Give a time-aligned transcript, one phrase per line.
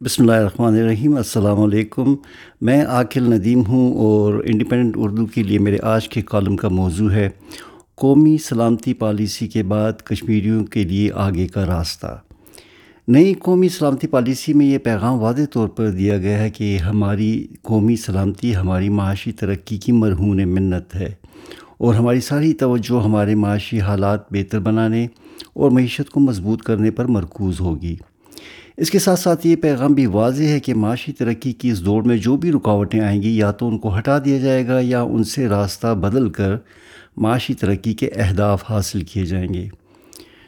[0.00, 2.14] بسم اللہ الرحمن الرحیم، السلام علیکم۔
[2.60, 7.10] میں عاقل ندیم ہوں اور انڈیپینڈنٹ اردو کے لیے میرے آج کے کالم کا موضوع
[7.10, 7.28] ہے،
[7.94, 12.18] قومی سلامتی پالیسی کے بعد کشمیریوں کے لیے آگے کا راستہ۔
[13.08, 17.46] نئی قومی سلامتی پالیسی میں یہ پیغام واضح طور پر دیا گیا ہے کہ ہماری
[17.62, 21.14] قومی سلامتی، ہماری معاشی ترقی کی مرہون منت ہے
[21.78, 25.06] اور ہماری ساری توجہ ہمارے معاشی حالات بہتر بنانے
[25.54, 27.96] اور معیشت کو مضبوط کرنے پر مرکوز ہوگی۔
[28.76, 32.04] اس کے ساتھ ساتھ یہ پیغام بھی واضح ہے کہ معاشی ترقی کی اس دوڑ
[32.04, 35.02] میں جو بھی رکاوٹیں آئیں گی، یا تو ان کو ہٹا دیا جائے گا یا
[35.02, 36.54] ان سے راستہ بدل کر
[37.16, 39.68] معاشی ترقی کے اہداف حاصل کیے جائیں گے۔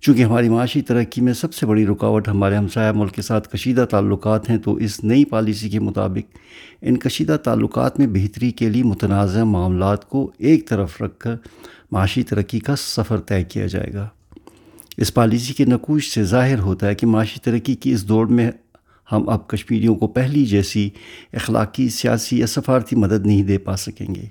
[0.00, 3.84] چونکہ ہماری معاشی ترقی میں سب سے بڑی رکاوٹ ہمارے ہمسایہ ملک کے ساتھ کشیدہ
[3.90, 6.36] تعلقات ہیں، تو اس نئی پالیسی کے مطابق
[6.82, 11.34] ان کشیدہ تعلقات میں بہتری کے لیے متنازع معاملات کو ایک طرف رکھ کر
[11.92, 14.08] معاشی ترقی کا سفر طے کیا جائے گا۔
[14.96, 18.50] اس پالیسی کے نقوش سے ظاہر ہوتا ہے کہ معاشی ترقی کی اس دوڑ میں
[19.12, 20.90] ہم اب کشمیریوں کو پہلی جیسی
[21.32, 24.24] اخلاقی، سیاسی یا سفارتی مدد نہیں دے پا سکیں گے۔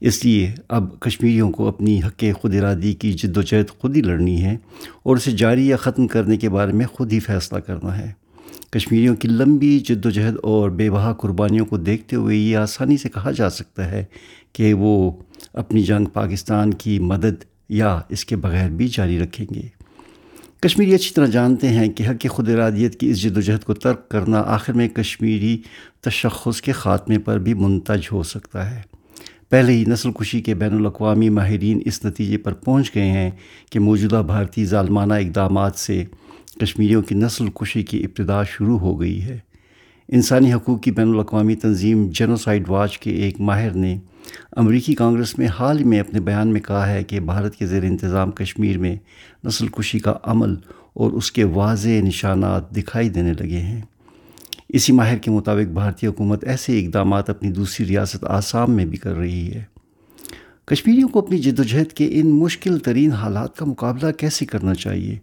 [0.00, 4.02] اس لیے اب کشمیریوں کو اپنی حق خود ارادی کی جد و جہد خود ہی
[4.02, 4.56] لڑنی ہے
[5.02, 8.12] اور اسے جاری یا ختم کرنے کے بارے میں خود ہی فیصلہ کرنا ہے۔
[8.70, 12.96] کشمیریوں کی لمبی جد و جہد اور بے بہا قربانیوں کو دیکھتے ہوئے یہ آسانی
[12.96, 14.04] سے کہا جا سکتا ہے
[14.52, 15.10] کہ وہ
[15.52, 19.79] اپنی جنگ پاکستان کی مدد یا اس کے بغیر بھی جاری رکھیں گے۔
[20.62, 23.74] کشمیری اچھی طرح جانتے ہیں کہ حق خود ارادیت کی اس جد و جہد کو
[23.74, 25.58] ترک کرنا آخر میں کشمیری
[26.00, 28.82] تشخص کے خاتمے پر بھی منتج ہو سکتا ہے۔
[29.48, 33.30] پہلے ہی نسل کشی کے بین الاقوامی ماہرین اس نتیجے پر پہنچ گئے ہیں
[33.70, 36.04] کہ موجودہ بھارتی ظالمانہ اقدامات سے
[36.60, 39.38] کشمیریوں کی نسل کشی کی ابتدا شروع ہو گئی ہے۔
[40.08, 43.98] انسانی حقوق کی بین الاقوامی تنظیم جنوسائڈ واچ کے ایک ماہر نے
[44.56, 47.82] امریکی کانگریس میں حال ہی میں اپنے بیان میں کہا ہے کہ بھارت کے زیر
[47.82, 48.96] انتظام کشمیر میں
[49.44, 50.54] نسل کشی کا عمل
[50.92, 53.80] اور اس کے واضح نشانات دکھائی دینے لگے ہیں۔
[54.68, 59.14] اسی ماہر کے مطابق بھارتی حکومت ایسے اقدامات اپنی دوسری ریاست آسام میں بھی کر
[59.14, 59.64] رہی ہے۔
[60.64, 64.74] کشمیریوں کو اپنی جد و جہد کے ان مشکل ترین حالات کا مقابلہ کیسے کرنا
[64.74, 65.18] چاہیے؟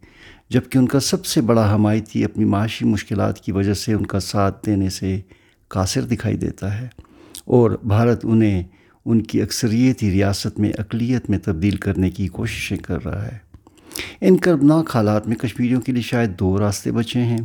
[0.50, 4.20] جبکہ ان کا سب سے بڑا حمایتی اپنی معاشی مشکلات کی وجہ سے ان کا
[4.20, 5.22] ساتھ دینے سے
[5.68, 6.88] قاصر دکھائی دیتا ہے
[7.46, 8.64] اور بھارت انہیں
[9.10, 13.38] ان کی اکثریتی ریاست میں اقلیت میں تبدیل کرنے کی کوششیں کر رہا ہے۔
[14.22, 17.38] ان کربناک حالات میں کشمیریوں کے لیے شاید دو راستے بچے ہیں۔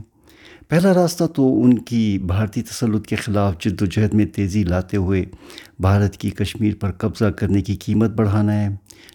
[0.69, 4.97] پہلا راستہ تو ان کی بھارتی تسلط کے خلاف جد و جہد میں تیزی لاتے
[4.97, 5.25] ہوئے
[5.78, 8.69] بھارت کی کشمیر پر قبضہ کرنے کی قیمت بڑھانا ہے،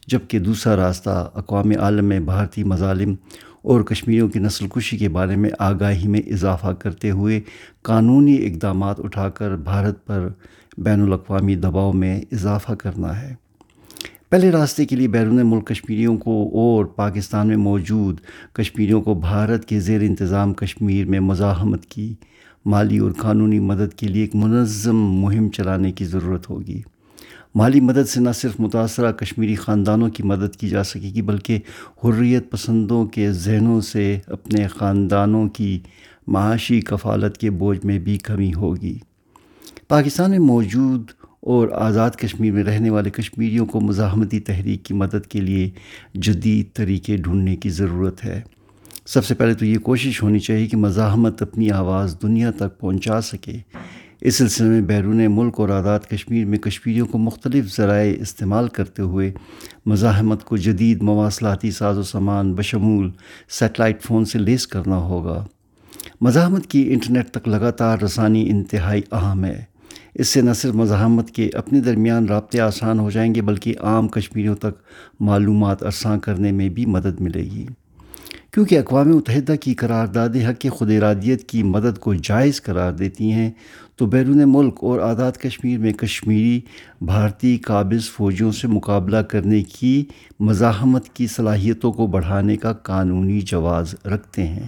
[0.08, 3.16] جبکہ دوسرا راستہ اقوام عالم میں بھارتی مظالم
[3.62, 7.42] اور کشمیریوں کی نسل کشی کے بارے میں آگاہی میں اضافہ کرتے ہوئے
[7.82, 10.30] قانونی اقدامات اٹھا کر بھارت پر
[10.78, 13.36] بین الاقوامی دباؤ میں اضافہ کرنا ہے۔
[14.30, 18.20] پہلے راستے کے لیے بیرون ملک کشمیریوں کو اور پاکستان میں موجود
[18.54, 22.14] کشمیریوں کو بھارت کے زیر انتظام کشمیر میں مزاحمت کی،
[22.66, 26.82] مالی اور قانونی مدد کے لیے ایک منظم مہم چلانے کی ضرورت ہوگی۔
[27.56, 31.60] مالی مدد سے نہ صرف متاثرہ کشمیری خاندانوں کی مدد کی جا سکے گی، بلکہ
[32.04, 35.80] حریت پسندوں کے ذہنوں سے اپنے خاندانوں کی
[36.28, 38.98] معاشی کفالت کے بوجھ میں بھی کمی ہوگی۔
[39.88, 41.12] پاکستان میں موجود
[41.42, 45.70] اور آزاد کشمیر میں رہنے والے کشمیریوں کو مزاحمتی تحریک کی مدد کے لیے
[46.14, 48.42] جدید طریقے ڈھونڈنے کی ضرورت ہے۔
[49.06, 53.22] سب سے پہلے تو یہ کوشش ہونی چاہیے کہ مزاحمت اپنی آواز دنیا تک پہنچا
[53.22, 53.58] سکے۔
[54.22, 59.02] اس سلسلے میں بیرون ملک اور آزاد کشمیر میں کشمیریوں کو مختلف ذرائع استعمال کرتے
[59.02, 59.32] ہوئے
[59.86, 63.12] مزاحمت کو جدید مواصلاتی ساز و سامان بشمول
[63.50, 65.46] سیٹلائٹ فون سے لیس کرنا ہوگا۔
[66.22, 69.77] مزاحمت کی انٹرنیٹ تک لگاتار رسانی انتہائی اہم ہے۔
[70.18, 74.08] اس سے نہ صرف مزاحمت کے اپنے درمیان رابطے آسان ہو جائیں گے، بلکہ عام
[74.08, 74.82] کشمیریوں تک
[75.20, 77.66] معلومات ارساں کرنے میں بھی مدد ملے گی۔
[78.54, 83.52] کیونکہ اقوام متحدہ کی قرارداد حق خود ارادیت کی مدد کو جائز قرار دیتی ہیں،
[83.96, 86.62] تو بیرون ملک اور آزاد کشمیر میں کشمیری،
[87.02, 90.06] بھارتی، قابض فوجیوں سے مقابلہ کرنے کی
[90.40, 94.68] مزاحمت کی صلاحیتوں کو بڑھانے کا قانونی جواز رکھتے ہیں۔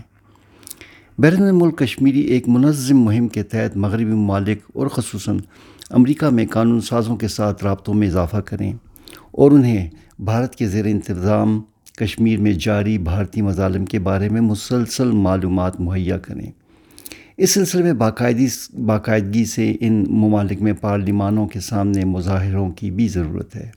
[1.19, 5.39] بیرون ملک کشمیری ایک منظم مہم کے تحت مغربی ممالک اور خصوصاً
[5.89, 8.74] امریکہ میں قانون سازوں کے ساتھ رابطوں میں اضافہ کریں
[9.31, 9.89] اور انہیں
[10.19, 11.62] بھارت کے زیر انتظام
[11.98, 16.51] کشمیر میں جاری بھارتی مظالم کے بارے میں مسلسل معلومات مہیا کریں۔
[17.38, 18.48] اس سلسلے میں باقاعدی
[18.86, 23.69] باقاعدگی سے ان ممالک میں پارلیمانوں کے سامنے مظاہروں کی بھی ضرورت ہے۔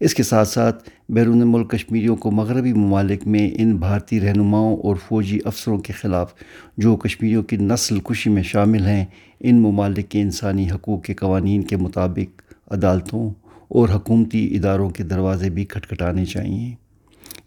[0.00, 4.96] اس کے ساتھ ساتھ بیرون ملک کشمیریوں کو مغربی ممالک میں ان بھارتی رہنماؤں اور
[4.96, 6.34] فوجی افسروں کے خلاف
[6.76, 9.04] جو کشمیریوں کی نسل کشی میں شامل ہیں،
[9.40, 13.30] ان ممالک کے انسانی حقوق کے قوانین کے مطابق عدالتوں
[13.68, 16.74] اور حکومتی اداروں کے دروازے بھی کھٹکھٹانے چاہئیں۔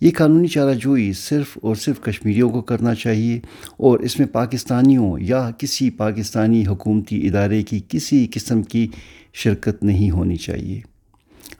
[0.01, 3.39] یہ قانونی چارہ جوئی صرف اور صرف کشمیریوں کو کرنا چاہیے
[3.77, 8.87] اور اس میں پاکستانیوں یا کسی پاکستانی حکومتی ادارے کی کسی قسم کی
[9.33, 10.90] شرکت نہیں ہونی چاہیے۔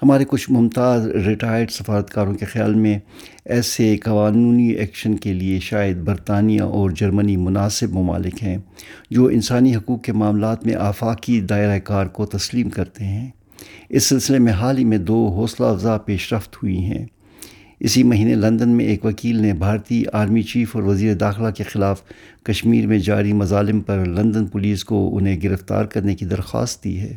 [0.04, 3.00] ہمارے کچھ ممتاز ریٹائرڈ سفارتکاروں کے خیال میں
[3.45, 8.57] ایسے قانونی ایکشن کے لیے شاید برطانیہ اور جرمنی مناسب ممالک ہیں
[9.12, 13.30] جو انسانی حقوق کے معاملات میں آفاقی دائرہ کار کو تسلیم کرتے ہیں۔
[13.89, 17.06] اس سلسلے میں حال ہی میں دو حوصلہ افزا پیش رفت ہوئی ہیں۔
[17.83, 22.01] اسی مہینے لندن میں ایک وکیل نے بھارتی آرمی چیف اور وزیر داخلہ کے خلاف
[22.44, 27.16] کشمیر میں جاری مظالم پر لندن پولیس کو انہیں گرفتار کرنے کی درخواست دی ہے۔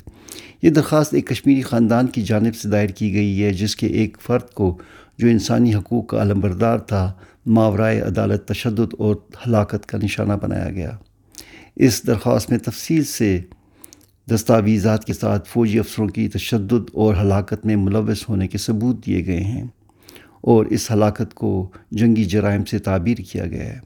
[0.63, 4.17] یہ درخواست ایک کشمیری خاندان کی جانب سے دائر کی گئی ہے، جس کے ایک
[4.21, 4.79] فرد کو
[5.19, 7.13] جو انسانی حقوق کا علمبردار تھا،
[7.47, 9.17] ماورائے عدالت، تشدد اور
[9.47, 10.91] ہلاکت کا نشانہ بنایا گیا۔
[11.77, 13.41] اس درخواست میں تفصیل سے
[14.31, 19.27] دستاویزات کے ساتھ فوجی افسروں کی تشدد اور ہلاکت میں ملوث ہونے کے ثبوت دیے
[19.27, 19.67] گئے ہیں۔
[20.45, 23.79] اور اس ہلاکت کو جنگی جرائم سے تعبیر کیا گیا ہے۔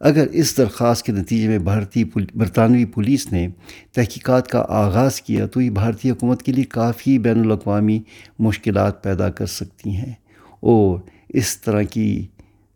[0.00, 3.48] اگر اس درخواست کے نتیجے میں بھارتی برطانوی پولیس نے
[3.92, 8.00] تحقیقات کا آغاز کیا تو یہ بھارتی حکومت کے لیے کافی بین الاقوامی
[8.38, 10.12] مشکلات پیدا کر سکتی ہیں۔
[10.60, 12.26] اور اس طرح کی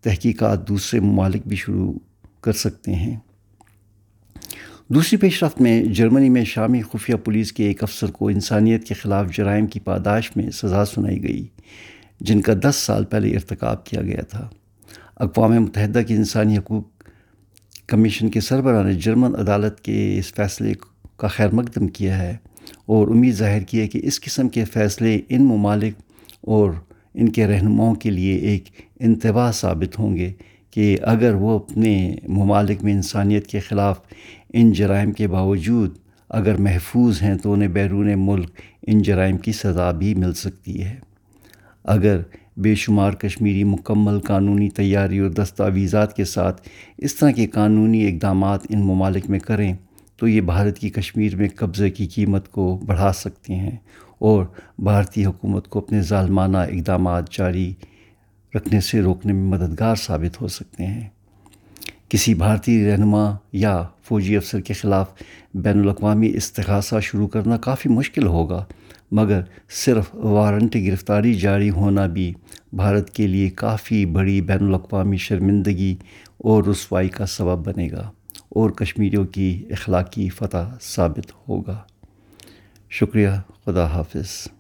[0.03, 1.93] تحقیقات دوسرے ممالک بھی شروع
[2.41, 3.17] کر سکتے ہیں۔
[4.89, 8.95] دوسری پیش رفت میں جرمنی میں شامی خفیہ پولیس کے ایک افسر کو انسانیت کے
[8.95, 11.47] خلاف جرائم کی پاداش میں سزا سنائی گئی۔
[12.21, 14.49] جن کا دس سال پہلے ارتکاب کیا گیا تھا۔
[15.17, 16.85] اقوام متحدہ کی انسانی حقوق
[17.87, 20.73] کمیشن کے سربراہ نے جرمن عدالت کے اس فیصلے
[21.17, 22.37] کا خیر مقدم کیا ہے
[22.87, 25.95] اور امید ظاہر کی ہے کہ اس قسم کے فیصلے ان ممالک
[26.41, 26.71] اور
[27.15, 28.65] ان کے رہنماؤں کے لیے ایک
[29.01, 30.33] انتباہ ثابت ہوں گے
[30.71, 34.01] کہ اگر وہ اپنے ممالک میں انسانیت کے خلاف
[34.53, 35.99] ان جرائم کے باوجود
[36.29, 38.51] اگر محفوظ ہیں تو انہیں بیرون ملک
[38.87, 41.08] ان جرائم کی سزا بھی مل سکتی ہے۔
[41.89, 42.21] اگر
[42.57, 46.69] بے شمار کشمیری مکمل قانونی تیاری اور دستاویزات کے ساتھ
[46.99, 49.73] اس طرح کے قانونی اقدامات ان ممالک میں کریں،
[50.17, 53.77] تو یہ بھارت کی کشمیر میں قبضے کی قیمت کو بڑھا سکتے ہیں
[54.19, 54.45] اور
[54.79, 57.75] بھارتی حکومت کو اپنے ظالمانہ اقدامات جاری
[58.55, 61.09] رکھنے سے روکنے میں مددگار ثابت ہو سکتے ہیں۔
[62.09, 65.13] کسی بھارتی رہنما یا فوجی افسر کے خلاف
[65.55, 68.65] بین الاقوامی استغاثہ شروع کرنا کافی مشکل ہوگا۔
[69.11, 69.41] مگر
[69.71, 72.35] صرف وارنٹ گرفتاری جاری ہونا بھی
[72.73, 75.97] بھارت کے لیے کافی بڑی بین الاقوامی شرمندگی
[76.39, 78.11] اور رسوائی کا سبب بنے گا
[78.49, 81.83] اور کشمیریوں کی اخلاقی فتح ثابت ہوگا۔
[82.91, 83.29] شکریہ،
[83.65, 84.49] خدا حافظ۔